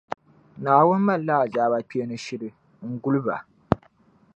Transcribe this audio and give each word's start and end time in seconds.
Naawuni 0.61 1.05
malila 1.07 1.33
azaaba 1.43 1.77
kpeeni 1.87 2.15
shili 2.25 2.49
n-guli 2.89 3.19
ba. 3.25 3.35